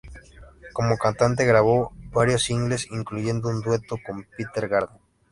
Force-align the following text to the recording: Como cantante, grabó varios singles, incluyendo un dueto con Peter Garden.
Como 0.73 0.97
cantante, 0.97 1.45
grabó 1.45 1.93
varios 2.11 2.41
singles, 2.41 2.87
incluyendo 2.89 3.49
un 3.49 3.61
dueto 3.61 3.97
con 4.03 4.25
Peter 4.35 4.67
Garden. 4.67 4.97